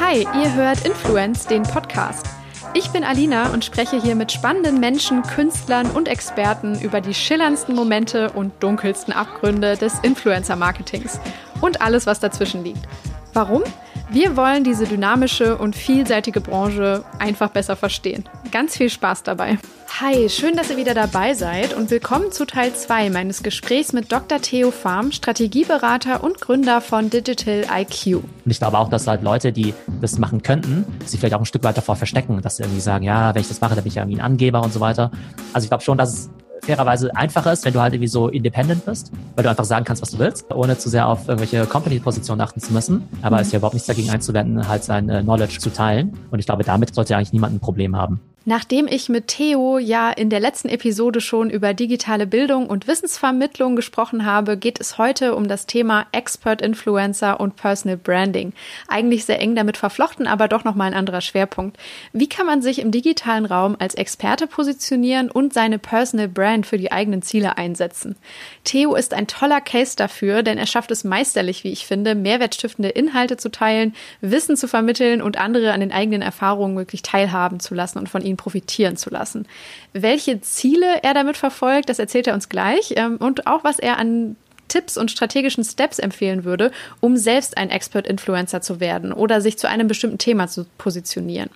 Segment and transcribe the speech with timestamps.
[0.00, 2.26] Hi, ihr hört Influence, den Podcast.
[2.74, 7.74] Ich bin Alina und spreche hier mit spannenden Menschen, Künstlern und Experten über die schillerndsten
[7.74, 11.20] Momente und dunkelsten Abgründe des Influencer-Marketings
[11.60, 12.86] und alles, was dazwischen liegt.
[13.32, 13.62] Warum?
[14.10, 18.24] Wir wollen diese dynamische und vielseitige Branche einfach besser verstehen.
[18.52, 19.58] Ganz viel Spaß dabei.
[20.00, 24.10] Hi, schön, dass ihr wieder dabei seid und willkommen zu Teil 2 meines Gesprächs mit
[24.12, 24.40] Dr.
[24.40, 28.16] Theo Farm, Strategieberater und Gründer von Digital IQ.
[28.16, 31.46] Und ich glaube auch, dass halt Leute, die das machen könnten, sich vielleicht auch ein
[31.46, 33.88] Stück weit davor verstecken, dass sie irgendwie sagen, ja, wenn ich das mache, dann bin
[33.88, 35.10] ich ja irgendwie ein Angeber und so weiter.
[35.52, 36.30] Also ich glaube schon, dass es
[36.64, 40.02] fairerweise einfacher ist, wenn du halt irgendwie so independent bist, weil du einfach sagen kannst,
[40.02, 43.08] was du willst, ohne zu sehr auf irgendwelche Company-Positionen achten zu müssen.
[43.22, 46.16] Aber es ist ja überhaupt nichts dagegen einzuwenden, halt sein äh, Knowledge zu teilen.
[46.30, 48.20] Und ich glaube, damit sollte eigentlich niemand ein Problem haben.
[48.46, 53.74] Nachdem ich mit Theo ja in der letzten Episode schon über digitale Bildung und Wissensvermittlung
[53.74, 58.52] gesprochen habe, geht es heute um das Thema Expert Influencer und Personal Branding.
[58.86, 61.78] Eigentlich sehr eng damit verflochten, aber doch nochmal ein anderer Schwerpunkt.
[62.12, 66.76] Wie kann man sich im digitalen Raum als Experte positionieren und seine Personal Brand für
[66.76, 68.14] die eigenen Ziele einsetzen?
[68.62, 72.90] Theo ist ein toller Case dafür, denn er schafft es meisterlich, wie ich finde, mehrwertstiftende
[72.90, 77.74] Inhalte zu teilen, Wissen zu vermitteln und andere an den eigenen Erfahrungen wirklich teilhaben zu
[77.74, 79.46] lassen und von ihnen profitieren zu lassen.
[79.92, 83.98] Welche Ziele er damit verfolgt, das erzählt er uns gleich ähm, und auch was er
[83.98, 84.36] an
[84.68, 86.70] Tipps und strategischen Steps empfehlen würde,
[87.00, 91.50] um selbst ein Expert-Influencer zu werden oder sich zu einem bestimmten Thema zu positionieren.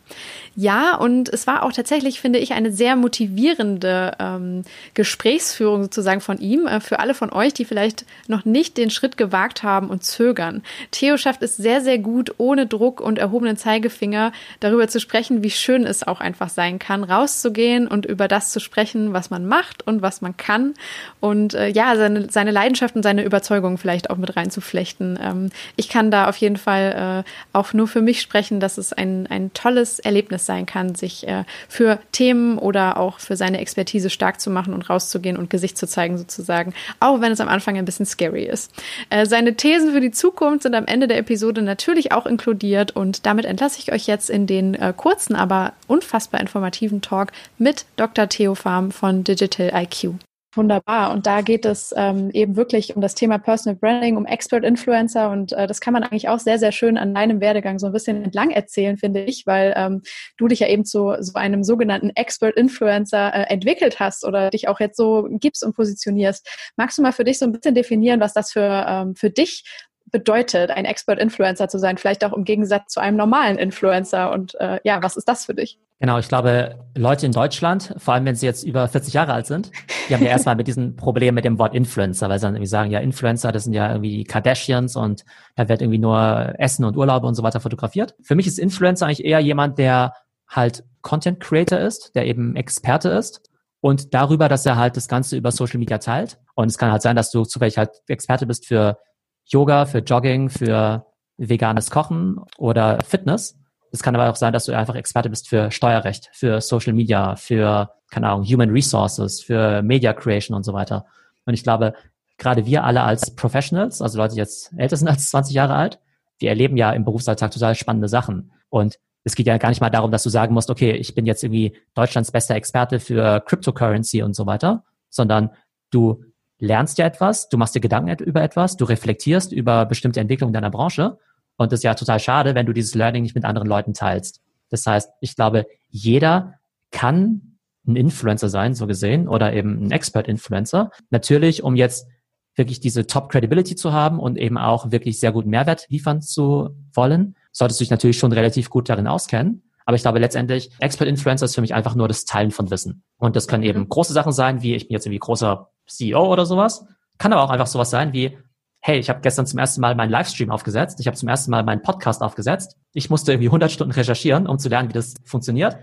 [0.57, 6.39] Ja, und es war auch tatsächlich, finde ich, eine sehr motivierende ähm, Gesprächsführung sozusagen von
[6.39, 10.05] ihm, äh, für alle von euch, die vielleicht noch nicht den Schritt gewagt haben und
[10.05, 10.63] zögern.
[10.91, 15.51] Theo schafft es sehr, sehr gut, ohne Druck und erhobenen Zeigefinger darüber zu sprechen, wie
[15.51, 19.87] schön es auch einfach sein kann, rauszugehen und über das zu sprechen, was man macht
[19.87, 20.75] und was man kann.
[21.21, 25.19] Und äh, ja, seine, seine Leidenschaft und seine Überzeugungen vielleicht auch mit reinzuflechten.
[25.23, 28.93] Ähm, ich kann da auf jeden Fall äh, auch nur für mich sprechen, dass es
[28.93, 34.11] ein, ein tolles Erlebnis sein kann, sich äh, für Themen oder auch für seine Expertise
[34.11, 37.79] stark zu machen und rauszugehen und Gesicht zu zeigen sozusagen, auch wenn es am Anfang
[37.79, 38.73] ein bisschen scary ist.
[39.11, 43.27] Äh, seine Thesen für die Zukunft sind am Ende der Episode natürlich auch inkludiert und
[43.27, 48.29] damit entlasse ich euch jetzt in den äh, kurzen, aber unfassbar informativen Talk mit Dr.
[48.29, 50.15] Theo Farm von Digital IQ.
[50.55, 51.13] Wunderbar.
[51.13, 55.31] Und da geht es ähm, eben wirklich um das Thema Personal Branding, um Expert Influencer.
[55.31, 57.93] Und äh, das kann man eigentlich auch sehr, sehr schön an deinem Werdegang so ein
[57.93, 60.01] bisschen entlang erzählen, finde ich, weil ähm,
[60.39, 64.69] du dich ja eben zu so einem sogenannten Expert Influencer äh, entwickelt hast oder dich
[64.69, 66.49] auch jetzt so gibst und positionierst.
[66.77, 69.65] Magst du mal für dich so ein bisschen definieren, was das für, ähm, für dich
[70.11, 71.99] bedeutet, ein Expert Influencer zu sein?
[71.99, 74.33] Vielleicht auch im Gegensatz zu einem normalen Influencer.
[74.33, 75.79] Und äh, ja, was ist das für dich?
[76.01, 79.47] Genau, ich glaube, Leute in Deutschland, vor allem wenn sie jetzt über 40 Jahre alt
[79.47, 79.73] sind,
[80.09, 82.69] die haben ja erstmal mit diesem Problem mit dem Wort Influencer, weil sie dann irgendwie
[82.69, 85.25] sagen, ja, Influencer, das sind ja irgendwie Kardashians und
[85.57, 88.15] da wird irgendwie nur Essen und Urlaube und so weiter fotografiert.
[88.23, 90.13] Für mich ist Influencer eigentlich eher jemand, der
[90.49, 93.43] halt Content Creator ist, der eben Experte ist
[93.81, 96.39] und darüber, dass er halt das Ganze über Social Media teilt.
[96.55, 98.99] Und es kann halt sein, dass du zufällig halt Experte bist für
[99.49, 103.59] Yoga, für Jogging, für veganes Kochen oder Fitness
[103.91, 107.37] es kann aber auch sein, dass du einfach Experte bist für Steuerrecht, für Social Media,
[107.37, 111.07] für, keine Ahnung, Human Resources, für Media Creation und so weiter.
[111.47, 111.95] Und ich glaube,
[112.37, 116.01] gerade wir alle als Professionals, also Leute, die jetzt älter sind als 20 Jahre alt,
[116.39, 118.53] wir erleben ja im Berufsalltag total spannende Sachen.
[118.69, 121.27] Und es geht ja gar nicht mal darum, dass du sagen musst, okay, ich bin
[121.27, 125.51] jetzt irgendwie Deutschlands bester Experte für Cryptocurrency und so weiter, sondern
[125.91, 126.23] du
[126.59, 130.71] lernst ja etwas, du machst dir Gedanken über etwas, du reflektierst über bestimmte Entwicklungen deiner
[130.71, 131.19] Branche
[131.57, 134.41] und das ist ja total schade, wenn du dieses Learning nicht mit anderen Leuten teilst.
[134.71, 136.55] Das heißt, ich glaube, jeder
[136.91, 140.91] kann ein Influencer sein, so gesehen, oder eben ein Expert-Influencer.
[141.11, 142.07] Natürlich, um jetzt
[142.55, 147.37] wirklich diese Top-Credibility zu haben und eben auch wirklich sehr guten Mehrwert liefern zu wollen,
[147.53, 149.63] solltest du dich natürlich schon relativ gut darin auskennen.
[149.87, 153.05] Aber ich glaube letztendlich, Expert-Influencer ist für mich einfach nur das Teilen von Wissen.
[153.17, 153.89] Und das können eben mhm.
[153.89, 156.87] große Sachen sein, wie ich bin jetzt irgendwie großer CEO oder sowas.
[157.19, 158.39] Kann aber auch einfach sowas sein wie,
[158.81, 161.65] hey, ich habe gestern zum ersten Mal meinen Livestream aufgesetzt, ich habe zum ersten Mal
[161.65, 162.77] meinen Podcast aufgesetzt.
[162.93, 165.77] Ich musste irgendwie 100 Stunden recherchieren, um zu lernen, wie das funktioniert.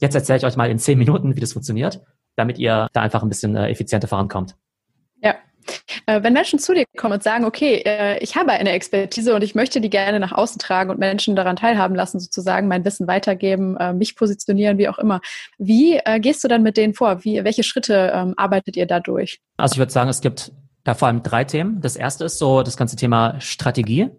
[0.00, 2.00] Jetzt erzähle ich euch mal in 10 Minuten, wie das funktioniert,
[2.36, 4.56] damit ihr da einfach ein bisschen äh, effizienter vorankommt.
[5.22, 5.34] Ja.
[6.06, 9.42] Äh, wenn Menschen zu dir kommen und sagen, okay, äh, ich habe eine Expertise und
[9.42, 13.06] ich möchte die gerne nach außen tragen und Menschen daran teilhaben lassen, sozusagen mein Wissen
[13.06, 15.20] weitergeben, äh, mich positionieren, wie auch immer.
[15.58, 17.24] Wie gehst du dann mit denen vor?
[17.24, 19.40] Wie, welche Schritte ähm, arbeitet ihr dadurch?
[19.56, 20.52] Also ich würde sagen, es gibt
[20.84, 21.80] da vor allem drei Themen.
[21.80, 24.10] Das erste ist so das ganze Thema Strategie,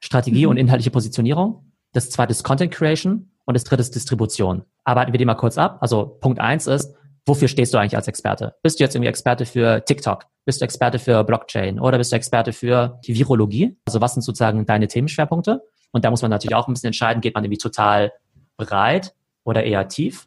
[0.00, 0.50] Strategie mhm.
[0.50, 1.72] und inhaltliche Positionierung.
[1.92, 4.64] Das zweite ist Content Creation und das dritte ist Distribution.
[4.84, 5.78] Arbeiten wir die mal kurz ab.
[5.80, 6.94] Also Punkt eins ist,
[7.26, 8.54] wofür stehst du eigentlich als Experte?
[8.62, 10.26] Bist du jetzt irgendwie Experte für TikTok?
[10.44, 11.78] Bist du Experte für Blockchain?
[11.78, 13.76] Oder bist du Experte für die Virologie?
[13.86, 15.62] Also was sind sozusagen deine Themenschwerpunkte?
[15.92, 18.12] Und da muss man natürlich auch ein bisschen entscheiden, geht man irgendwie total
[18.56, 19.14] breit
[19.44, 20.26] oder eher tief?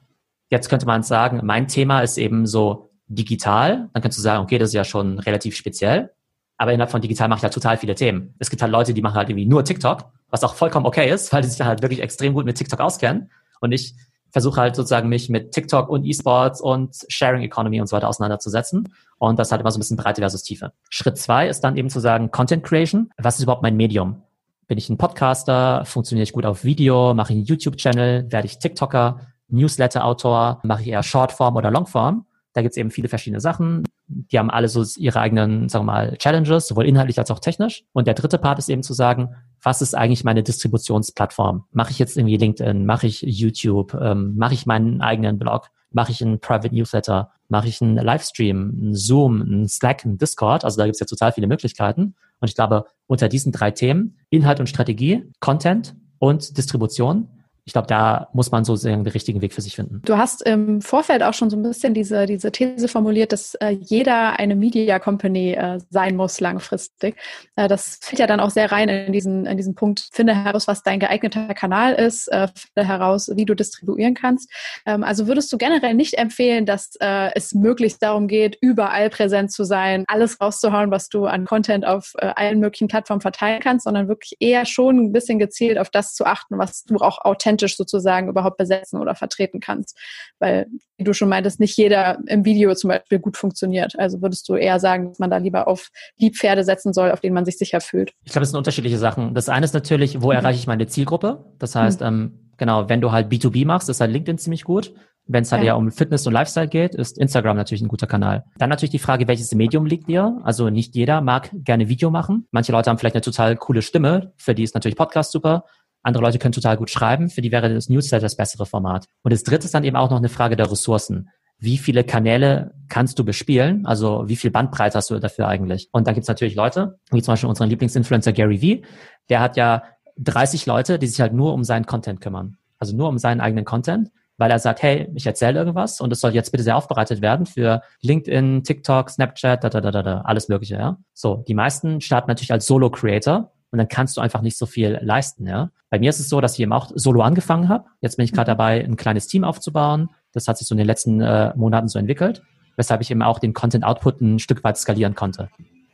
[0.50, 3.90] Jetzt könnte man sagen, mein Thema ist eben so digital.
[3.94, 6.12] Dann könntest du sagen, okay, das ist ja schon relativ speziell.
[6.58, 8.34] Aber innerhalb von digital mache ich halt total viele Themen.
[8.40, 11.34] Es gibt halt Leute, die machen halt irgendwie nur TikTok, was auch vollkommen okay ist,
[11.34, 13.30] weil die sich halt wirklich extrem gut mit TikTok auskennen.
[13.60, 13.96] Und ich
[14.36, 18.94] versuche halt sozusagen mich mit TikTok und E-Sports und Sharing Economy und so weiter auseinanderzusetzen.
[19.18, 20.74] Und das hat immer so ein bisschen Breite versus Tiefe.
[20.90, 23.10] Schritt zwei ist dann eben zu sagen, Content Creation.
[23.18, 24.24] Was ist überhaupt mein Medium?
[24.68, 25.86] Bin ich ein Podcaster?
[25.86, 27.14] Funktioniere ich gut auf Video?
[27.14, 28.30] Mache ich einen YouTube-Channel?
[28.30, 29.22] Werde ich TikToker?
[29.48, 30.60] Newsletter-Autor?
[30.64, 32.26] Mache ich eher Shortform oder Longform?
[32.52, 33.86] Da gibt's eben viele verschiedene Sachen.
[34.08, 37.86] Die haben alle so ihre eigenen, sagen wir mal, Challenges, sowohl inhaltlich als auch technisch.
[37.94, 39.30] Und der dritte Part ist eben zu sagen,
[39.66, 41.66] was ist eigentlich meine Distributionsplattform?
[41.72, 42.86] Mache ich jetzt irgendwie LinkedIn?
[42.86, 43.96] Mache ich YouTube?
[44.00, 45.72] Ähm, Mache ich meinen eigenen Blog?
[45.90, 47.32] Mache ich einen Private Newsletter?
[47.50, 50.64] Mache ich einen Livestream, einen Zoom, einen Slack, einen Discord?
[50.64, 52.14] Also da gibt's ja total viele Möglichkeiten.
[52.40, 57.28] Und ich glaube, unter diesen drei Themen, Inhalt und Strategie, Content und Distribution,
[57.68, 60.04] ich glaube, da muss man sozusagen den richtigen Weg für sich finden.
[60.06, 63.72] Du hast im Vorfeld auch schon so ein bisschen diese, diese These formuliert, dass äh,
[63.72, 67.16] jeder eine Media Company äh, sein muss langfristig.
[67.56, 70.68] Äh, das fällt ja dann auch sehr rein in diesen, in diesen Punkt, finde heraus,
[70.68, 74.52] was dein geeigneter Kanal ist, äh, finde heraus, wie du distribuieren kannst.
[74.86, 79.52] Ähm, also würdest du generell nicht empfehlen, dass äh, es möglichst darum geht, überall präsent
[79.52, 83.86] zu sein, alles rauszuhauen, was du an Content auf äh, allen möglichen Plattformen verteilen kannst,
[83.86, 87.55] sondern wirklich eher schon ein bisschen gezielt auf das zu achten, was du auch authentisch
[87.56, 89.98] authentisch sozusagen überhaupt besetzen oder vertreten kannst.
[90.40, 90.68] Weil,
[90.98, 93.98] wie du schon meintest, nicht jeder im Video zum Beispiel gut funktioniert.
[93.98, 97.22] Also würdest du eher sagen, dass man da lieber auf die Pferde setzen soll, auf
[97.22, 98.12] denen man sich sicher fühlt?
[98.24, 99.34] Ich glaube, das sind unterschiedliche Sachen.
[99.34, 100.38] Das eine ist natürlich, wo mhm.
[100.38, 101.46] erreiche ich meine Zielgruppe?
[101.60, 102.08] Das heißt, mhm.
[102.08, 104.94] ähm, genau, wenn du halt B2B machst, ist halt LinkedIn ziemlich gut.
[105.28, 105.70] Wenn es halt ja.
[105.70, 108.44] eher um Fitness und Lifestyle geht, ist Instagram natürlich ein guter Kanal.
[108.60, 110.40] Dann natürlich die Frage, welches Medium liegt dir?
[110.44, 112.48] Also nicht jeder mag gerne Video machen.
[112.52, 115.66] Manche Leute haben vielleicht eine total coole Stimme, für die ist natürlich Podcast super.
[116.06, 119.06] Andere Leute können total gut schreiben, für die wäre das Newsletter das bessere Format.
[119.24, 121.30] Und das dritte ist dann eben auch noch eine Frage der Ressourcen.
[121.58, 123.88] Wie viele Kanäle kannst du bespielen?
[123.88, 125.90] Also wie viel Bandbreite hast du dafür eigentlich?
[125.92, 128.84] Und da gibt's natürlich Leute, wie zum Beispiel unseren Lieblingsinfluencer Gary Vee,
[129.30, 129.84] der hat ja
[130.18, 132.58] 30 Leute, die sich halt nur um seinen Content kümmern.
[132.78, 136.20] Also nur um seinen eigenen Content, weil er sagt, hey, ich erzähle irgendwas und es
[136.20, 140.50] soll jetzt bitte sehr aufbereitet werden für LinkedIn, TikTok, Snapchat, da, da, da, da, alles
[140.50, 140.98] Mögliche, ja.
[141.14, 145.00] So, die meisten starten natürlich als Solo-Creator und dann kannst du einfach nicht so viel
[145.02, 145.46] leisten.
[145.46, 145.70] Ja?
[145.90, 147.84] Bei mir ist es so, dass ich eben auch solo angefangen habe.
[148.00, 148.58] Jetzt bin ich gerade mhm.
[148.58, 150.10] dabei, ein kleines Team aufzubauen.
[150.32, 152.42] Das hat sich so in den letzten äh, Monaten so entwickelt,
[152.78, 155.50] weshalb ich eben auch den Content-Output ein Stück weit skalieren konnte.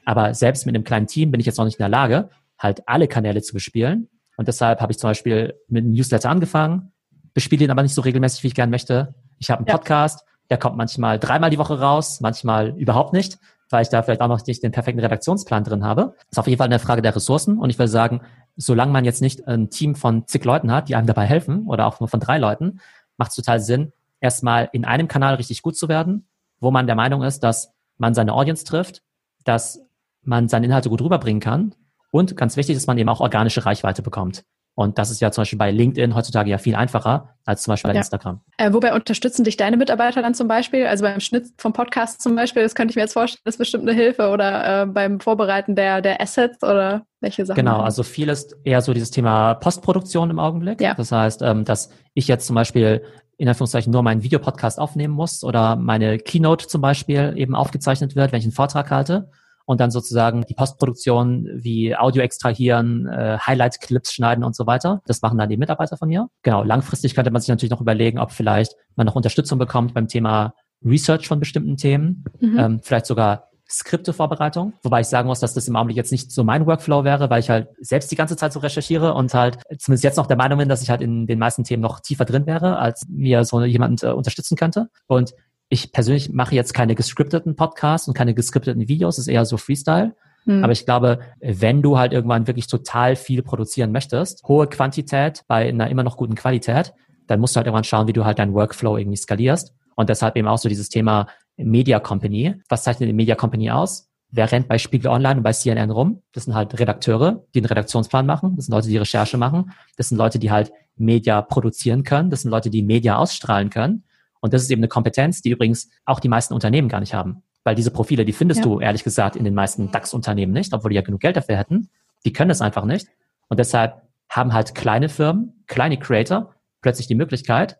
[0.05, 2.29] Aber selbst mit einem kleinen Team bin ich jetzt noch nicht in der Lage,
[2.59, 4.09] halt alle Kanäle zu bespielen.
[4.37, 6.91] Und deshalb habe ich zum Beispiel mit einem Newsletter angefangen,
[7.33, 9.15] bespiele ihn aber nicht so regelmäßig, wie ich gerne möchte.
[9.39, 9.73] Ich habe einen ja.
[9.73, 13.39] Podcast, der kommt manchmal dreimal die Woche raus, manchmal überhaupt nicht
[13.71, 16.13] weil ich da vielleicht auch noch nicht den perfekten Redaktionsplan drin habe.
[16.17, 17.57] Das ist auf jeden Fall eine Frage der Ressourcen.
[17.57, 18.21] Und ich will sagen,
[18.57, 21.87] solange man jetzt nicht ein Team von zig Leuten hat, die einem dabei helfen, oder
[21.87, 22.79] auch nur von drei Leuten,
[23.17, 26.27] macht es total Sinn, erstmal in einem Kanal richtig gut zu werden,
[26.59, 29.03] wo man der Meinung ist, dass man seine Audience trifft,
[29.43, 29.81] dass
[30.23, 31.75] man seine Inhalte gut rüberbringen kann
[32.11, 34.43] und ganz wichtig, dass man eben auch organische Reichweite bekommt.
[34.73, 37.89] Und das ist ja zum Beispiel bei LinkedIn heutzutage ja viel einfacher als zum Beispiel
[37.89, 37.99] bei ja.
[37.99, 38.39] Instagram.
[38.57, 40.87] Äh, wobei unterstützen dich deine Mitarbeiter dann zum Beispiel?
[40.87, 43.59] Also beim Schnitt vom Podcast zum Beispiel, das könnte ich mir jetzt vorstellen, das ist
[43.59, 47.57] bestimmt eine Hilfe oder äh, beim Vorbereiten der, der Assets oder welche Sachen?
[47.57, 50.79] Genau, also viel ist eher so dieses Thema Postproduktion im Augenblick.
[50.79, 50.93] Ja.
[50.93, 53.03] Das heißt, ähm, dass ich jetzt zum Beispiel
[53.37, 58.31] in Anführungszeichen nur meinen Videopodcast aufnehmen muss oder meine Keynote zum Beispiel eben aufgezeichnet wird,
[58.31, 59.29] wenn ich einen Vortrag halte
[59.71, 65.01] und dann sozusagen die Postproduktion wie Audio extrahieren, äh, Highlight-Clips schneiden und so weiter.
[65.05, 66.27] Das machen dann die Mitarbeiter von mir.
[66.43, 70.09] Genau, langfristig könnte man sich natürlich noch überlegen, ob vielleicht man noch Unterstützung bekommt beim
[70.09, 72.59] Thema Research von bestimmten Themen, mhm.
[72.59, 76.43] ähm, vielleicht sogar Skriptevorbereitung, wobei ich sagen muss, dass das im Augenblick jetzt nicht so
[76.43, 80.03] mein Workflow wäre, weil ich halt selbst die ganze Zeit so recherchiere und halt zumindest
[80.03, 82.45] jetzt noch der Meinung bin, dass ich halt in den meisten Themen noch tiefer drin
[82.45, 84.89] wäre, als mir so jemand äh, unterstützen könnte.
[85.07, 85.33] Und
[85.71, 90.13] ich persönlich mache jetzt keine gescripteten Podcasts und keine gescripteten Videos, ist eher so Freestyle.
[90.43, 90.65] Hm.
[90.65, 95.69] Aber ich glaube, wenn du halt irgendwann wirklich total viel produzieren möchtest, hohe Quantität bei
[95.69, 96.93] einer immer noch guten Qualität,
[97.27, 99.73] dann musst du halt irgendwann schauen, wie du halt deinen Workflow irgendwie skalierst.
[99.95, 102.55] Und deshalb eben auch so dieses Thema Media Company.
[102.67, 104.09] Was zeichnet eine Media Company aus?
[104.29, 106.21] Wer rennt bei Spiegel Online und bei CNN rum?
[106.33, 108.57] Das sind halt Redakteure, die einen Redaktionsplan machen.
[108.57, 109.71] Das sind Leute, die Recherche machen.
[109.95, 112.29] Das sind Leute, die halt Media produzieren können.
[112.29, 114.03] Das sind Leute, die Media ausstrahlen können.
[114.41, 117.43] Und das ist eben eine Kompetenz, die übrigens auch die meisten Unternehmen gar nicht haben.
[117.63, 118.65] Weil diese Profile, die findest ja.
[118.65, 121.89] du ehrlich gesagt in den meisten DAX-Unternehmen nicht, obwohl die ja genug Geld dafür hätten.
[122.25, 123.07] Die können das einfach nicht.
[123.47, 127.79] Und deshalb haben halt kleine Firmen, kleine Creator plötzlich die Möglichkeit,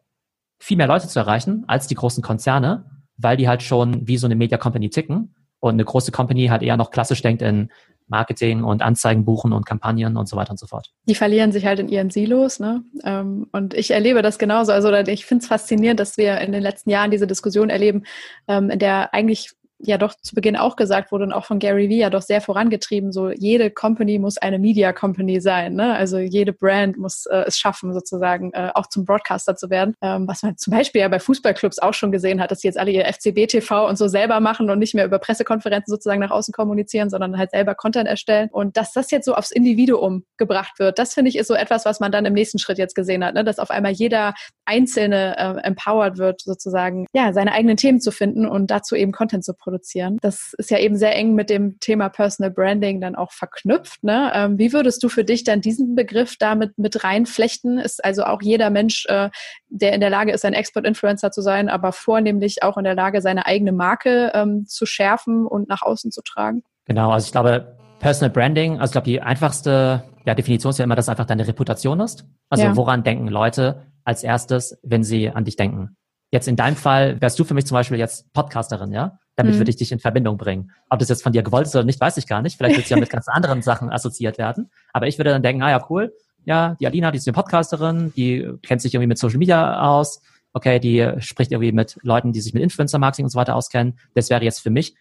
[0.60, 2.86] viel mehr Leute zu erreichen als die großen Konzerne,
[3.18, 6.62] weil die halt schon wie so eine Media Company ticken und eine große Company halt
[6.62, 7.72] eher noch klassisch denkt in
[8.12, 10.92] Marketing und Anzeigen buchen und Kampagnen und so weiter und so fort.
[11.08, 12.84] Die verlieren sich halt in ihren Silos, ne?
[13.04, 14.72] Ähm, und ich erlebe das genauso.
[14.72, 18.04] Also ich finde es faszinierend, dass wir in den letzten Jahren diese Diskussion erleben,
[18.48, 19.54] ähm, in der eigentlich
[19.84, 22.42] ja doch zu Beginn auch gesagt wurde und auch von Gary Vee ja doch sehr
[22.42, 25.74] vorangetrieben, so jede Company muss eine Media Company sein.
[25.74, 25.94] Ne?
[25.96, 29.96] Also jede Brand muss äh, es schaffen, sozusagen äh, auch zum Broadcaster zu werden.
[30.02, 32.78] Ähm, was man zum Beispiel ja bei Fußballclubs auch schon gesehen hat, dass die jetzt
[32.78, 36.54] alle ihr FCB-TV und so selber machen und nicht mehr über Pressekonferenzen sozusagen nach außen
[36.54, 38.50] kommunizieren, sondern halt selber Content erstellen.
[38.52, 41.86] Und dass das jetzt so aufs Individuum gebracht wird, das finde ich ist so etwas,
[41.86, 43.44] was man dann im nächsten Schritt jetzt gesehen hat, ne?
[43.44, 44.34] dass auf einmal jeder
[44.66, 49.44] Einzelne äh, empowered wird, sozusagen ja seine eigenen Themen zu finden und dazu eben Content
[49.44, 50.18] zu produzieren produzieren.
[50.22, 54.04] Das ist ja eben sehr eng mit dem Thema Personal Branding dann auch verknüpft.
[54.04, 54.32] Ne?
[54.34, 57.78] Ähm, wie würdest du für dich dann diesen Begriff damit mit reinflechten?
[57.78, 59.30] Ist also auch jeder Mensch, äh,
[59.70, 63.22] der in der Lage ist, ein Expert-Influencer zu sein, aber vornehmlich auch in der Lage,
[63.22, 66.64] seine eigene Marke ähm, zu schärfen und nach außen zu tragen?
[66.86, 70.84] Genau, also ich glaube, Personal Branding, also ich glaube, die einfachste ja, Definition ist ja
[70.84, 72.26] immer, dass einfach deine Reputation ist.
[72.50, 72.76] Also ja.
[72.76, 75.96] woran denken Leute als erstes, wenn sie an dich denken?
[76.32, 79.20] Jetzt in deinem Fall wärst du für mich zum Beispiel jetzt Podcasterin, ja?
[79.36, 79.60] Damit mhm.
[79.60, 80.72] würde ich dich in Verbindung bringen.
[80.90, 82.58] Ob das jetzt von dir gewollt ist oder nicht, weiß ich gar nicht.
[82.58, 84.70] Vielleicht wird es ja mit ganz anderen Sachen assoziiert werden.
[84.94, 86.14] Aber ich würde dann denken, ah ja, cool,
[86.46, 90.22] ja, die Alina, die ist eine Podcasterin, die kennt sich irgendwie mit Social Media aus.
[90.54, 93.98] Okay, die spricht irgendwie mit Leuten, die sich mit Influencer-Marketing und so weiter auskennen.
[94.16, 94.96] Das wäre jetzt für mich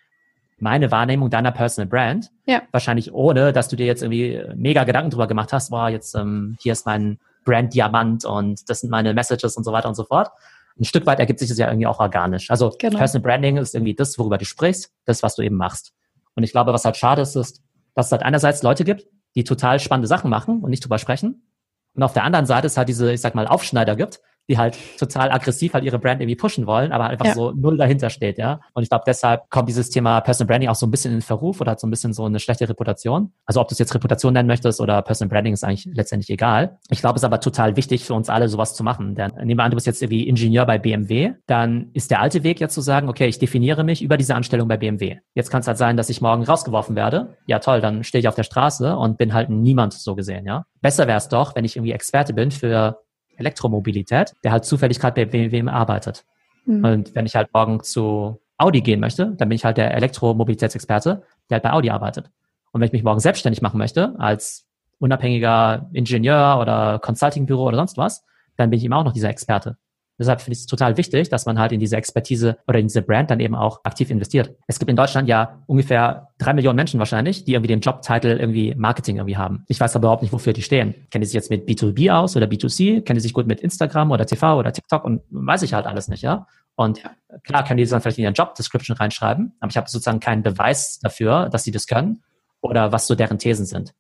[0.59, 2.31] meine Wahrnehmung deiner Personal Brand.
[2.47, 2.63] Ja.
[2.71, 6.57] Wahrscheinlich ohne, dass du dir jetzt irgendwie mega Gedanken drüber gemacht hast, boah, jetzt ähm,
[6.61, 10.31] hier ist mein Brand-Diamant und das sind meine Messages und so weiter und so fort
[10.79, 12.51] ein Stück weit ergibt sich das ja irgendwie auch organisch.
[12.51, 12.99] Also genau.
[12.99, 15.93] Personal Branding ist irgendwie das, worüber du sprichst, das, was du eben machst.
[16.35, 17.63] Und ich glaube, was halt schade ist, ist,
[17.95, 21.47] dass es halt einerseits Leute gibt, die total spannende Sachen machen und nicht drüber sprechen.
[21.95, 24.21] Und auf der anderen Seite es halt diese, ich sag mal, Aufschneider gibt,
[24.51, 27.35] die halt total aggressiv halt ihre Brand irgendwie pushen wollen, aber einfach ja.
[27.35, 28.61] so null dahinter steht, ja.
[28.75, 31.23] Und ich glaube, deshalb kommt dieses Thema Personal Branding auch so ein bisschen in den
[31.23, 33.33] Verruf oder hat so ein bisschen so eine schlechte Reputation.
[33.47, 36.79] Also ob du es jetzt Reputation nennen möchtest oder Personal Branding ist eigentlich letztendlich egal.
[36.91, 39.15] Ich glaube, es ist aber total wichtig für uns alle, sowas zu machen.
[39.15, 42.43] Denn nehmen wir an, du bist jetzt irgendwie Ingenieur bei BMW, dann ist der alte
[42.43, 45.19] Weg jetzt zu sagen, okay, ich definiere mich über diese Anstellung bei BMW.
[45.35, 47.37] Jetzt kann es halt sein, dass ich morgen rausgeworfen werde.
[47.47, 50.65] Ja, toll, dann stehe ich auf der Straße und bin halt niemand so gesehen, ja.
[50.81, 52.99] Besser wäre es doch, wenn ich irgendwie Experte bin für
[53.41, 56.25] Elektromobilität, der halt zufällig gerade bei BMW arbeitet.
[56.67, 56.85] Mhm.
[56.85, 61.23] Und wenn ich halt morgen zu Audi gehen möchte, dann bin ich halt der Elektromobilitätsexperte,
[61.49, 62.31] der halt bei Audi arbeitet.
[62.73, 64.67] Und wenn ich mich morgen selbstständig machen möchte, als
[64.99, 68.25] unabhängiger Ingenieur oder Consultingbüro oder sonst was,
[68.57, 69.77] dann bin ich eben auch noch dieser Experte.
[70.21, 73.01] Deshalb finde ich es total wichtig, dass man halt in diese Expertise oder in diese
[73.01, 74.55] Brand dann eben auch aktiv investiert.
[74.67, 78.75] Es gibt in Deutschland ja ungefähr drei Millionen Menschen wahrscheinlich, die irgendwie den Jobtitel irgendwie
[78.77, 79.65] Marketing irgendwie haben.
[79.69, 80.95] Ich weiß aber überhaupt nicht, wofür die stehen.
[81.11, 83.01] Kennen die sich jetzt mit B2B aus oder B2C?
[83.01, 86.09] Kennen die sich gut mit Instagram oder TV oder TikTok und weiß ich halt alles
[86.09, 86.47] nicht, ja?
[86.77, 87.03] Und
[87.45, 90.21] klar können die das dann vielleicht in ihren Job Description reinschreiben, aber ich habe sozusagen
[90.21, 92.23] keinen Beweis dafür, dass sie das können
[92.61, 93.95] oder was so deren Thesen sind.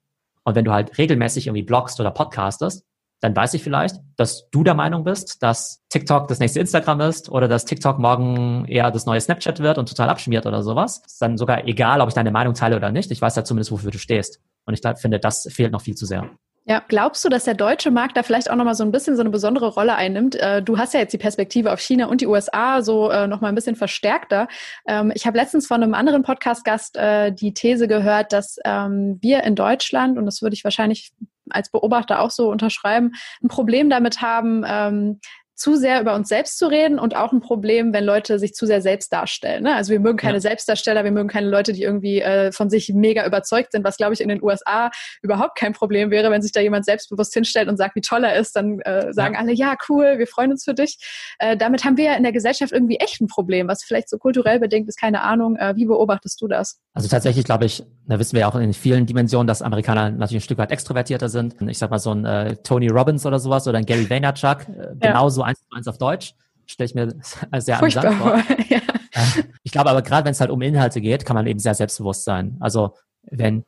[0.44, 2.84] Und wenn du halt regelmäßig irgendwie blogst oder podcastest,
[3.20, 7.28] dann weiß ich vielleicht, dass du der Meinung bist, dass TikTok das nächste Instagram ist
[7.28, 11.02] oder dass TikTok morgen eher das neue Snapchat wird und total abschmiert oder sowas.
[11.06, 13.10] Ist dann sogar egal, ob ich deine Meinung teile oder nicht.
[13.10, 14.40] Ich weiß ja zumindest, wofür du stehst.
[14.64, 16.30] Und ich finde, das fehlt noch viel zu sehr.
[16.66, 19.22] Ja, glaubst du, dass der deutsche Markt da vielleicht auch nochmal so ein bisschen so
[19.22, 20.36] eine besondere Rolle einnimmt?
[20.36, 23.50] Äh, du hast ja jetzt die Perspektive auf China und die USA so äh, nochmal
[23.50, 24.46] ein bisschen verstärkter.
[24.86, 29.42] Ähm, ich habe letztens von einem anderen Podcast-Gast äh, die These gehört, dass ähm, wir
[29.42, 31.12] in Deutschland, und das würde ich wahrscheinlich
[31.52, 35.20] als Beobachter auch so unterschreiben, ein Problem damit haben, ähm,
[35.60, 38.64] zu sehr über uns selbst zu reden und auch ein Problem, wenn Leute sich zu
[38.64, 39.64] sehr selbst darstellen.
[39.64, 39.74] Ne?
[39.74, 40.40] Also wir mögen keine ja.
[40.40, 44.14] Selbstdarsteller, wir mögen keine Leute, die irgendwie äh, von sich mega überzeugt sind, was glaube
[44.14, 44.90] ich in den USA
[45.20, 48.36] überhaupt kein Problem wäre, wenn sich da jemand selbstbewusst hinstellt und sagt, wie toll er
[48.36, 49.40] ist, dann äh, sagen ja.
[49.40, 50.96] alle, ja, cool, wir freuen uns für dich.
[51.38, 54.16] Äh, damit haben wir ja in der Gesellschaft irgendwie echt ein Problem, was vielleicht so
[54.16, 55.56] kulturell bedingt ist, keine Ahnung.
[55.56, 56.80] Äh, wie beobachtest du das?
[56.94, 60.42] Also tatsächlich glaube ich, da wissen wir ja auch in vielen Dimensionen, dass Amerikaner natürlich
[60.42, 61.56] ein Stück weit extrovertierter sind.
[61.68, 64.94] Ich sag mal so ein äh, Tony Robbins oder sowas oder ein Gary Vaynerchuk, äh,
[64.98, 66.34] genauso eins zu eins auf Deutsch.
[66.66, 67.12] Stelle ich mir
[67.60, 68.36] sehr amüsant vor.
[68.68, 68.78] ja.
[69.12, 71.74] Äh, ich glaube aber gerade, wenn es halt um Inhalte geht, kann man eben sehr
[71.74, 72.56] selbstbewusst sein.
[72.60, 73.64] Also wenn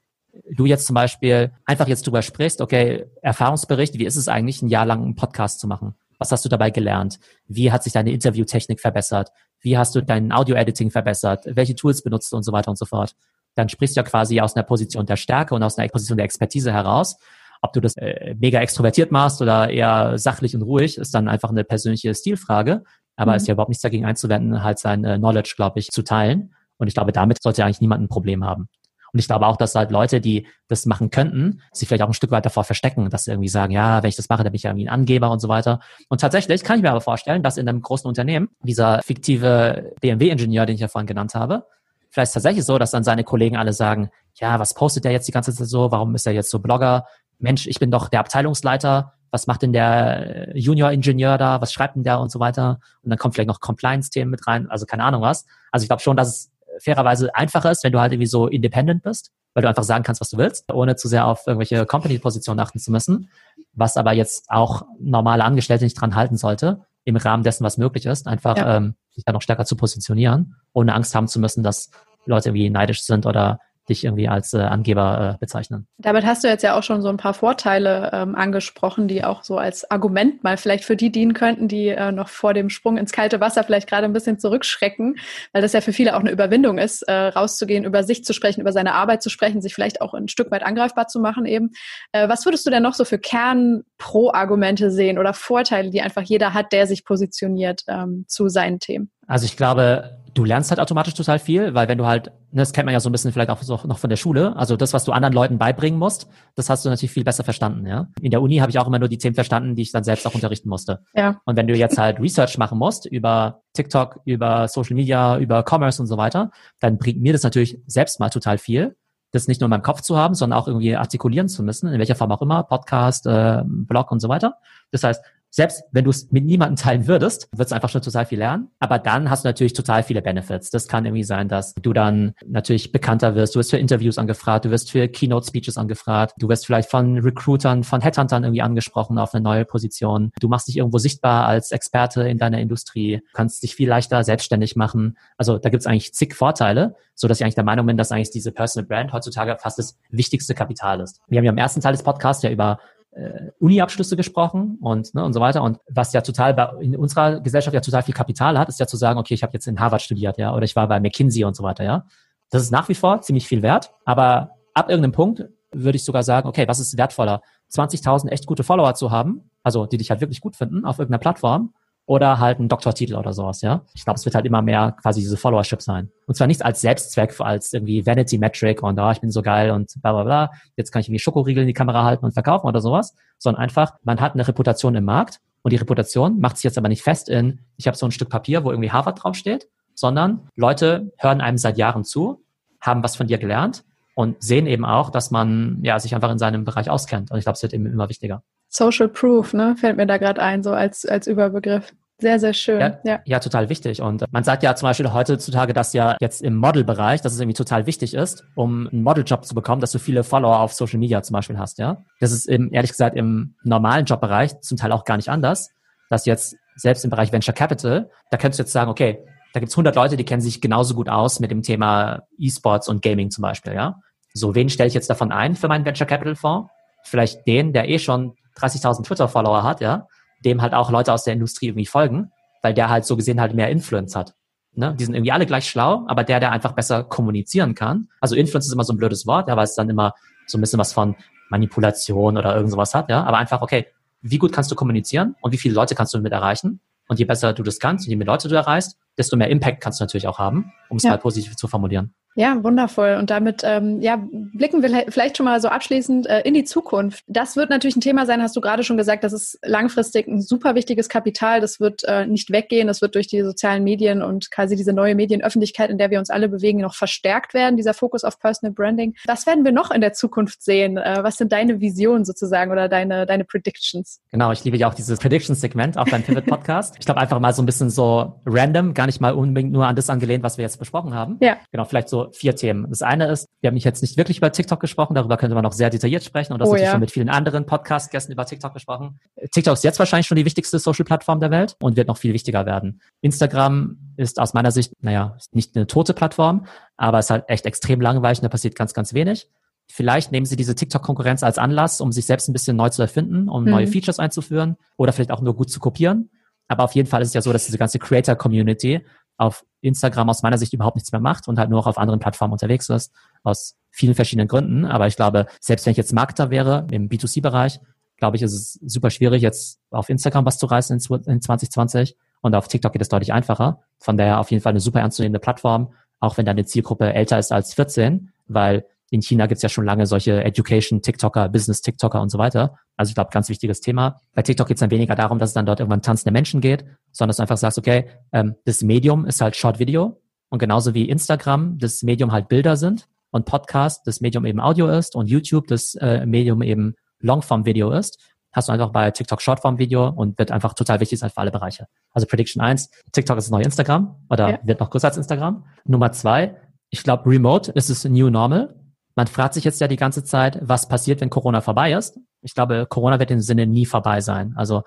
[0.51, 4.69] du jetzt zum Beispiel einfach jetzt drüber sprichst, okay, Erfahrungsbericht, wie ist es eigentlich, ein
[4.69, 5.95] Jahr lang einen Podcast zu machen?
[6.19, 7.19] Was hast du dabei gelernt?
[7.49, 9.31] Wie hat sich deine Interviewtechnik verbessert?
[9.61, 11.45] Wie hast du dein Audio-Editing verbessert?
[11.47, 13.15] Welche Tools benutzt du und so weiter und so fort?
[13.55, 16.25] Dann sprichst du ja quasi aus einer Position der Stärke und aus einer Position der
[16.25, 17.17] Expertise heraus
[17.63, 21.51] ob du das äh, mega extrovertiert machst oder eher sachlich und ruhig, ist dann einfach
[21.51, 22.83] eine persönliche Stilfrage.
[23.17, 23.37] Aber mhm.
[23.37, 26.55] ist ja überhaupt nichts dagegen einzuwenden, halt sein äh, Knowledge, glaube ich, zu teilen.
[26.79, 28.69] Und ich glaube, damit sollte eigentlich niemand ein Problem haben.
[29.13, 32.15] Und ich glaube auch, dass halt Leute, die das machen könnten, sich vielleicht auch ein
[32.15, 34.57] Stück weit davor verstecken, dass sie irgendwie sagen, ja, wenn ich das mache, dann bin
[34.57, 35.81] ich ja irgendwie ein Angeber und so weiter.
[36.09, 40.65] Und tatsächlich kann ich mir aber vorstellen, dass in einem großen Unternehmen dieser fiktive BMW-Ingenieur,
[40.65, 41.67] den ich ja vorhin genannt habe,
[42.09, 45.33] vielleicht tatsächlich so, dass dann seine Kollegen alle sagen, ja, was postet der jetzt die
[45.33, 45.91] ganze Zeit so?
[45.91, 47.07] Warum ist er jetzt so Blogger?
[47.43, 49.15] Mensch, ich bin doch der Abteilungsleiter.
[49.31, 51.61] Was macht denn der Junior-Ingenieur da?
[51.61, 52.81] Was schreibt denn der und so weiter?
[53.03, 54.71] Und dann kommt vielleicht noch Compliance-Themen mit rein.
[54.71, 55.47] Also keine Ahnung was.
[55.71, 56.51] Also ich glaube schon, dass es
[56.85, 60.21] fairerweise einfacher ist, wenn du halt irgendwie so independent bist, weil du einfach sagen kannst,
[60.21, 63.31] was du willst, ohne zu sehr auf irgendwelche Company-Positionen achten zu müssen.
[63.73, 68.07] Was aber jetzt auch normale Angestellte nicht dran halten sollte, im Rahmen dessen, was möglich
[68.07, 68.77] ist, einfach ja.
[68.77, 71.91] ähm, sich da noch stärker zu positionieren, ohne Angst haben zu müssen, dass
[72.27, 73.59] Leute irgendwie neidisch sind oder
[73.89, 75.87] dich irgendwie als äh, Angeber äh, bezeichnen.
[75.99, 79.43] Damit hast du jetzt ja auch schon so ein paar Vorteile ähm, angesprochen, die auch
[79.43, 82.97] so als Argument mal vielleicht für die dienen könnten, die äh, noch vor dem Sprung
[82.97, 85.17] ins kalte Wasser vielleicht gerade ein bisschen zurückschrecken,
[85.53, 88.61] weil das ja für viele auch eine Überwindung ist, äh, rauszugehen, über sich zu sprechen,
[88.61, 91.71] über seine Arbeit zu sprechen, sich vielleicht auch ein Stück weit angreifbar zu machen eben.
[92.13, 96.55] Äh, was würdest du denn noch so für Kern-Pro-Argumente sehen oder Vorteile, die einfach jeder
[96.55, 99.11] hat, der sich positioniert ähm, zu seinen Themen?
[99.27, 102.73] Also ich glaube, du lernst halt automatisch total viel, weil wenn du halt, ne, das
[102.73, 105.05] kennt man ja so ein bisschen vielleicht auch noch von der Schule, also das, was
[105.05, 108.09] du anderen Leuten beibringen musst, das hast du natürlich viel besser verstanden, ja.
[108.21, 110.27] In der Uni habe ich auch immer nur die Themen verstanden, die ich dann selbst
[110.27, 111.05] auch unterrichten musste.
[111.15, 111.41] Ja.
[111.45, 116.01] Und wenn du jetzt halt Research machen musst über TikTok, über Social Media, über Commerce
[116.01, 118.97] und so weiter, dann bringt mir das natürlich selbst mal total viel,
[119.33, 121.99] das nicht nur in meinem Kopf zu haben, sondern auch irgendwie artikulieren zu müssen, in
[121.99, 124.57] welcher Form auch immer, Podcast, äh, Blog und so weiter.
[124.91, 125.23] Das heißt,
[125.55, 128.69] selbst wenn du es mit niemandem teilen würdest, wird es einfach schon total viel lernen.
[128.81, 130.71] Aber dann hast du natürlich total viele Benefits.
[130.71, 133.55] Das kann irgendwie sein, dass du dann natürlich bekannter wirst.
[133.55, 137.85] Du wirst für Interviews angefragt, du wirst für Keynote-Speeches angefragt, du wirst vielleicht von Recruitern,
[137.85, 140.33] von Headhuntern irgendwie angesprochen auf eine neue Position.
[140.41, 144.75] Du machst dich irgendwo sichtbar als Experte in deiner Industrie, kannst dich viel leichter selbstständig
[144.75, 145.19] machen.
[145.37, 148.11] Also da gibt es eigentlich zig Vorteile, so dass ich eigentlich der Meinung bin, dass
[148.11, 151.21] eigentlich diese Personal Brand heutzutage fast das wichtigste Kapital ist.
[151.29, 152.79] Wir haben ja im ersten Teil des Podcasts ja über
[153.13, 155.63] äh, Uni-Abschlüsse gesprochen und, ne, und so weiter.
[155.63, 158.87] Und was ja total bei, in unserer Gesellschaft ja total viel Kapital hat, ist ja
[158.87, 161.45] zu sagen, okay, ich habe jetzt in Harvard studiert, ja, oder ich war bei McKinsey
[161.45, 162.07] und so weiter, ja.
[162.51, 166.23] Das ist nach wie vor ziemlich viel wert, aber ab irgendeinem Punkt würde ich sogar
[166.23, 167.41] sagen, okay, was ist wertvoller?
[167.73, 171.21] 20.000 echt gute Follower zu haben, also die dich halt wirklich gut finden auf irgendeiner
[171.21, 171.73] Plattform
[172.07, 173.83] oder halt ein Doktortitel oder sowas, ja.
[173.95, 176.11] Ich glaube, es wird halt immer mehr quasi diese Followership sein.
[176.27, 179.71] Und zwar nicht als Selbstzweck, als irgendwie Vanity Metric und oh, ich bin so geil
[179.71, 182.67] und bla bla bla, jetzt kann ich irgendwie Schokoriegel in die Kamera halten und verkaufen
[182.67, 186.65] oder sowas, sondern einfach, man hat eine Reputation im Markt und die Reputation macht sich
[186.65, 189.69] jetzt aber nicht fest in, ich habe so ein Stück Papier, wo irgendwie Harvard draufsteht,
[189.95, 192.43] sondern Leute hören einem seit Jahren zu,
[192.81, 196.39] haben was von dir gelernt und sehen eben auch, dass man ja sich einfach in
[196.39, 197.31] seinem Bereich auskennt.
[197.31, 198.43] Und ich glaube, es wird eben immer wichtiger.
[198.73, 201.93] Social Proof, ne, fällt mir da gerade ein, so als, als Überbegriff.
[202.19, 202.81] Sehr, sehr schön.
[202.81, 203.21] Ja, ja.
[203.25, 204.01] ja, total wichtig.
[204.01, 207.57] Und man sagt ja zum Beispiel heutzutage, dass ja jetzt im Modelbereich, dass es irgendwie
[207.57, 211.23] total wichtig ist, um einen Modeljob zu bekommen, dass du viele Follower auf Social Media
[211.23, 212.03] zum Beispiel hast, ja.
[212.21, 215.69] Das ist im, ehrlich gesagt im normalen Jobbereich zum Teil auch gar nicht anders,
[216.09, 219.19] dass jetzt selbst im Bereich Venture Capital, da könntest du jetzt sagen, okay,
[219.53, 223.03] da gibt's 100 Leute, die kennen sich genauso gut aus mit dem Thema E-Sports und
[223.03, 223.97] Gaming zum Beispiel, ja.
[224.33, 226.71] So, wen stelle ich jetzt davon ein für meinen Venture Capital Fonds?
[227.05, 230.07] Vielleicht den, der eh schon 30.000 Twitter-Follower hat, ja,
[230.45, 232.31] dem halt auch Leute aus der Industrie irgendwie folgen,
[232.63, 234.35] weil der halt so gesehen halt mehr Influence hat.
[234.75, 234.95] Ne?
[234.99, 238.09] Die sind irgendwie alle gleich schlau, aber der, der einfach besser kommunizieren kann.
[238.21, 240.15] Also Influence ist immer so ein blödes Wort, ja, weil es dann immer
[240.47, 241.15] so ein bisschen was von
[241.51, 243.23] Manipulation oder irgend sowas hat, ja.
[243.25, 243.87] Aber einfach, okay,
[244.23, 246.81] wie gut kannst du kommunizieren und wie viele Leute kannst du damit erreichen?
[247.09, 249.81] Und je besser du das kannst und je mehr Leute du erreichst, desto mehr Impact
[249.81, 251.11] kannst du natürlich auch haben, um es ja.
[251.11, 252.15] mal positiv zu formulieren.
[252.35, 253.17] Ja, wundervoll.
[253.19, 257.25] Und damit ähm, ja, blicken wir vielleicht schon mal so abschließend äh, in die Zukunft.
[257.27, 260.41] Das wird natürlich ein Thema sein, hast du gerade schon gesagt, das ist langfristig ein
[260.41, 261.61] super wichtiges Kapital.
[261.61, 262.87] Das wird äh, nicht weggehen.
[262.87, 266.31] Das wird durch die sozialen Medien und quasi diese neue Medienöffentlichkeit, in der wir uns
[266.31, 269.15] alle bewegen, noch verstärkt werden, dieser Fokus auf Personal Branding.
[269.27, 270.97] Was werden wir noch in der Zukunft sehen?
[270.97, 274.21] Äh, was sind deine Visionen sozusagen oder deine, deine Predictions?
[274.31, 276.95] Genau, ich liebe ja auch dieses Predictions-Segment auf deinem Pivot-Podcast.
[276.99, 279.97] ich glaube einfach mal so ein bisschen so random, gar nicht mal unbedingt nur an
[279.97, 281.37] das angelehnt, was wir jetzt besprochen haben.
[281.41, 281.57] Ja.
[281.73, 282.87] Genau, vielleicht so vier Themen.
[282.89, 285.73] Das eine ist, wir haben jetzt nicht wirklich über TikTok gesprochen, darüber könnte man noch
[285.73, 286.93] sehr detailliert sprechen und das oh, natürlich ja.
[286.93, 289.19] schon mit vielen anderen Podcast-Gästen über TikTok gesprochen.
[289.51, 292.65] TikTok ist jetzt wahrscheinlich schon die wichtigste Social-Plattform der Welt und wird noch viel wichtiger
[292.65, 293.01] werden.
[293.23, 298.01] Instagram ist aus meiner Sicht, naja, nicht eine tote Plattform, aber ist halt echt extrem
[298.01, 299.49] langweilig und da passiert ganz, ganz wenig.
[299.91, 303.49] Vielleicht nehmen Sie diese TikTok-Konkurrenz als Anlass, um sich selbst ein bisschen neu zu erfinden,
[303.49, 303.71] um mhm.
[303.71, 306.31] neue Features einzuführen oder vielleicht auch nur gut zu kopieren.
[306.73, 309.05] Aber auf jeden Fall ist es ja so, dass diese ganze Creator-Community
[309.37, 312.21] auf Instagram aus meiner Sicht überhaupt nichts mehr macht und halt nur noch auf anderen
[312.21, 314.85] Plattformen unterwegs ist, aus vielen verschiedenen Gründen.
[314.85, 317.81] Aber ich glaube, selbst wenn ich jetzt Marketer wäre im B2C-Bereich,
[318.17, 322.55] glaube ich, ist es super schwierig, jetzt auf Instagram was zu reißen in 2020 und
[322.55, 323.81] auf TikTok geht es deutlich einfacher.
[323.99, 327.53] Von daher auf jeden Fall eine super ernstzunehmende Plattform, auch wenn deine Zielgruppe älter ist
[327.53, 332.79] als 14, weil In China gibt's ja schon lange solche Education-TikToker, Business-TikToker und so weiter.
[332.97, 334.23] Also ich glaube, ganz wichtiges Thema.
[334.35, 337.29] Bei TikTok geht's dann weniger darum, dass es dann dort irgendwann tanzende Menschen geht, sondern
[337.29, 341.77] dass du einfach sagst, okay, ähm, das Medium ist halt Short-Video und genauso wie Instagram
[341.79, 345.95] das Medium halt Bilder sind und Podcast das Medium eben Audio ist und YouTube das
[345.97, 348.19] äh, Medium eben Longform-Video ist,
[348.51, 351.87] hast du einfach bei TikTok Shortform-Video und wird einfach total wichtig sein für alle Bereiche.
[352.13, 354.59] Also Prediction 1, TikTok ist das neue Instagram oder ja.
[354.63, 355.67] wird noch größer als Instagram.
[355.85, 356.57] Nummer zwei,
[356.89, 358.75] ich glaube, Remote ist es New Normal.
[359.15, 362.19] Man fragt sich jetzt ja die ganze Zeit, was passiert, wenn Corona vorbei ist.
[362.41, 364.55] Ich glaube, Corona wird im Sinne nie vorbei sein.
[364.57, 364.83] Also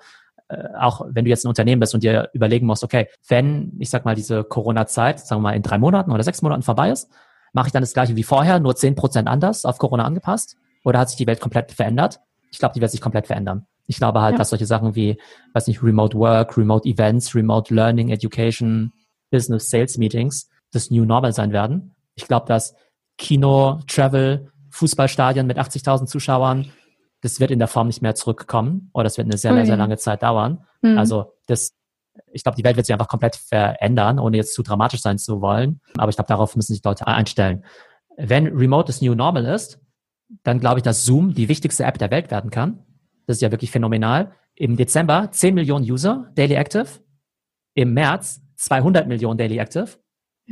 [0.48, 3.90] äh, auch wenn du jetzt ein Unternehmen bist und dir überlegen musst, okay, wenn, ich
[3.90, 7.10] sag mal, diese Corona-Zeit, sagen wir mal, in drei Monaten oder sechs Monaten vorbei ist,
[7.52, 10.56] mache ich dann das gleiche wie vorher, nur zehn Prozent anders auf Corona angepasst?
[10.84, 12.20] Oder hat sich die Welt komplett verändert?
[12.50, 13.66] Ich glaube, die wird sich komplett verändern.
[13.86, 14.38] Ich glaube halt, ja.
[14.38, 15.18] dass solche Sachen wie,
[15.52, 18.92] weiß nicht, Remote Work, Remote Events, Remote Learning, Education,
[19.30, 21.94] Business, Sales Meetings das New Normal sein werden.
[22.14, 22.74] Ich glaube, dass
[23.18, 26.70] Kino, Travel, Fußballstadien mit 80.000 Zuschauern,
[27.22, 29.60] das wird in der Form nicht mehr zurückkommen oder das wird eine sehr, okay.
[29.60, 30.64] sehr, sehr lange Zeit dauern.
[30.82, 30.98] Mhm.
[30.98, 31.74] Also das,
[32.32, 35.40] ich glaube, die Welt wird sich einfach komplett verändern, ohne jetzt zu dramatisch sein zu
[35.40, 35.80] wollen.
[35.96, 37.64] Aber ich glaube, darauf müssen sich Leute einstellen.
[38.16, 39.80] Wenn Remote das New Normal ist,
[40.42, 42.84] dann glaube ich, dass Zoom die wichtigste App der Welt werden kann.
[43.26, 44.32] Das ist ja wirklich phänomenal.
[44.54, 46.86] Im Dezember 10 Millionen User Daily Active.
[47.74, 49.88] Im März 200 Millionen Daily Active.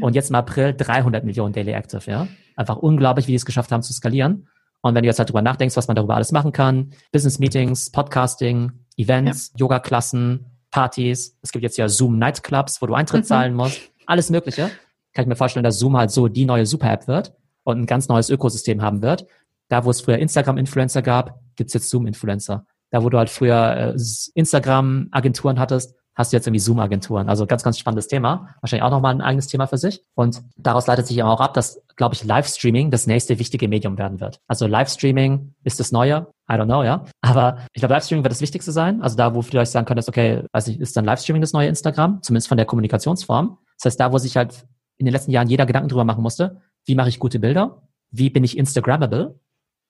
[0.00, 2.26] Und jetzt im April 300 Millionen Daily Active, ja.
[2.57, 4.48] Einfach unglaublich, wie die es geschafft haben zu skalieren.
[4.80, 7.90] Und wenn du jetzt halt drüber nachdenkst, was man darüber alles machen kann, Business Meetings,
[7.90, 9.61] Podcasting, Events, ja.
[9.61, 13.26] Yoga-Klassen, Partys, es gibt jetzt ja Zoom Nightclubs, wo du Eintritt mhm.
[13.26, 14.70] zahlen musst, alles Mögliche.
[15.14, 18.09] Kann ich mir vorstellen, dass Zoom halt so die neue Super-App wird und ein ganz
[18.09, 19.26] neues Ökosystem haben wird.
[19.68, 22.66] Da, wo es früher Instagram-Influencer gab, gibt's jetzt Zoom-Influencer.
[22.90, 24.00] Da, wo du halt früher äh,
[24.35, 27.29] Instagram-Agenturen hattest, hast du jetzt irgendwie Zoom-Agenturen.
[27.29, 28.55] Also ganz, ganz spannendes Thema.
[28.61, 30.03] Wahrscheinlich auch nochmal ein eigenes Thema für sich.
[30.14, 34.20] Und daraus leitet sich auch ab, dass, glaube ich, Livestreaming das nächste wichtige Medium werden
[34.20, 34.40] wird.
[34.46, 36.27] Also Livestreaming ist das Neue.
[36.50, 37.05] I don't know, ja.
[37.20, 39.03] Aber ich glaube, Livestreaming wird das Wichtigste sein.
[39.03, 41.68] Also da, wo du vielleicht sagen könntest, okay, weiß ich, ist dann Livestreaming das neue
[41.68, 42.22] Instagram?
[42.22, 43.59] Zumindest von der Kommunikationsform.
[43.79, 44.66] Das heißt, da, wo sich halt
[44.98, 47.83] in den letzten Jahren jeder Gedanken drüber machen musste, wie mache ich gute Bilder?
[48.11, 49.40] Wie bin ich Instagrammable?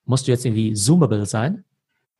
[0.05, 1.65] musst du jetzt irgendwie zoomable sein.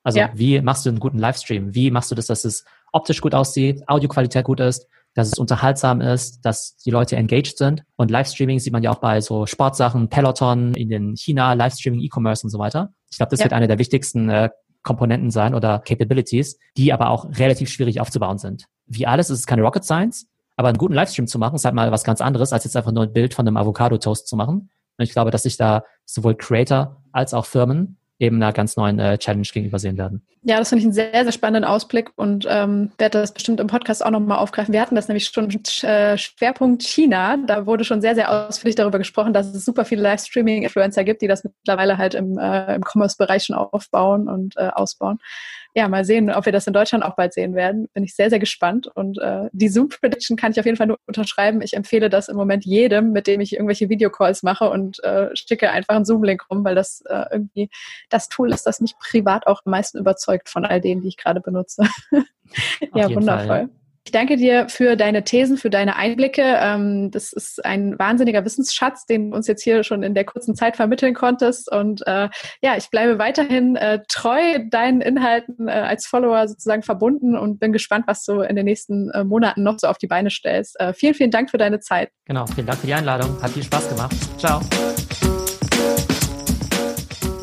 [0.06, 0.30] Also ja.
[0.36, 1.74] wie machst du einen guten Livestream?
[1.74, 6.00] Wie machst du das, dass es optisch gut aussieht, Audioqualität gut ist, dass es unterhaltsam
[6.00, 7.84] ist, dass die Leute engaged sind.
[7.96, 12.46] Und Livestreaming sieht man ja auch bei so Sportsachen, Peloton in den China, Livestreaming, E-Commerce
[12.46, 12.94] und so weiter.
[13.10, 13.46] Ich glaube, das ja.
[13.46, 14.50] wird eine der wichtigsten äh,
[14.84, 18.66] Komponenten sein oder Capabilities, die aber auch relativ schwierig aufzubauen sind.
[18.86, 21.76] Wie alles ist es keine Rocket Science, aber einen guten Livestream zu machen, ist halt
[21.76, 24.70] mal was ganz anderes, als jetzt einfach nur ein Bild von einem Avocado-Toast zu machen.
[24.98, 29.00] Und ich glaube, dass sich da sowohl Creator als auch Firmen eben einer ganz neuen
[29.00, 30.26] äh, Challenge gegenüber sehen werden.
[30.44, 33.68] Ja, das finde ich einen sehr, sehr spannenden Ausblick und ähm, werde das bestimmt im
[33.68, 34.74] Podcast auch nochmal aufgreifen.
[34.74, 35.50] Wir hatten das nämlich schon
[35.84, 37.38] äh, Schwerpunkt China.
[37.46, 41.28] Da wurde schon sehr, sehr ausführlich darüber gesprochen, dass es super viele Livestreaming-Influencer gibt, die
[41.28, 45.20] das mittlerweile halt im, äh, im Commerce-Bereich schon aufbauen und äh, ausbauen
[45.78, 47.90] ja, mal sehen, ob wir das in Deutschland auch bald sehen werden.
[47.94, 48.88] Bin ich sehr, sehr gespannt.
[48.88, 51.62] Und äh, die Zoom-Prediction kann ich auf jeden Fall nur unterschreiben.
[51.62, 55.70] Ich empfehle das im Moment jedem, mit dem ich irgendwelche Videocalls mache und äh, schicke
[55.72, 57.70] einfach einen Zoom-Link rum, weil das äh, irgendwie
[58.10, 61.18] das Tool ist, das mich privat auch am meisten überzeugt von all denen, die ich
[61.18, 61.84] gerade benutze.
[62.94, 63.48] ja, wundervoll.
[63.48, 63.70] Fall.
[64.06, 66.44] Ich danke dir für deine Thesen, für deine Einblicke.
[66.44, 70.56] Ähm, das ist ein wahnsinniger Wissensschatz, den du uns jetzt hier schon in der kurzen
[70.56, 71.72] Zeit vermitteln konntest.
[71.72, 72.30] Und äh,
[72.62, 77.74] ja, ich bleibe weiterhin äh, treu deinen Inhalten äh, als Follower sozusagen verbunden und bin
[77.74, 80.78] gespannt, was du in den nächsten Monaten noch so auf die Beine stellst.
[80.94, 82.10] Vielen, vielen Dank für deine Zeit.
[82.26, 83.42] Genau, vielen Dank für die Einladung.
[83.42, 84.16] Hat viel Spaß gemacht.
[84.38, 84.62] Ciao.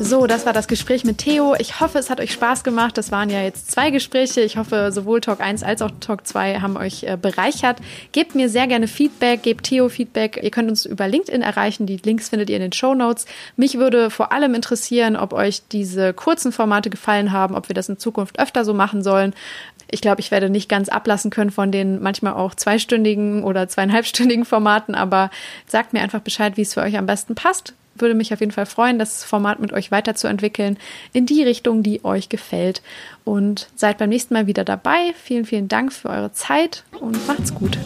[0.05, 1.55] So, das war das Gespräch mit Theo.
[1.59, 2.97] Ich hoffe, es hat euch Spaß gemacht.
[2.97, 4.41] Das waren ja jetzt zwei Gespräche.
[4.41, 7.77] Ich hoffe, sowohl Talk 1 als auch Talk 2 haben euch äh, bereichert.
[8.11, 10.41] Gebt mir sehr gerne Feedback, gebt Theo Feedback.
[10.43, 11.85] Ihr könnt uns über LinkedIn erreichen.
[11.85, 13.27] Die Links findet ihr in den Show Notes.
[13.55, 17.87] Mich würde vor allem interessieren, ob euch diese kurzen Formate gefallen haben, ob wir das
[17.87, 19.33] in Zukunft öfter so machen sollen.
[19.89, 24.43] Ich glaube, ich werde nicht ganz ablassen können von den manchmal auch zweistündigen oder zweieinhalbstündigen
[24.43, 25.29] Formaten, aber
[25.65, 28.51] sagt mir einfach Bescheid, wie es für euch am besten passt würde mich auf jeden
[28.51, 30.77] Fall freuen, das Format mit euch weiterzuentwickeln
[31.11, 32.81] in die Richtung, die euch gefällt.
[33.23, 35.13] Und seid beim nächsten Mal wieder dabei.
[35.21, 37.77] Vielen, vielen Dank für eure Zeit und macht's gut.